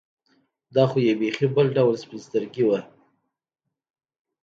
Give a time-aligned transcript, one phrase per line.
[0.75, 2.79] دا خو یې بېخي بل ډول سپین سترګي وه.